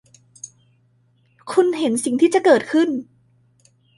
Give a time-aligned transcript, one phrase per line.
[1.51, 2.89] คุณเห็นสิ่งที่จะเกิดขึ้น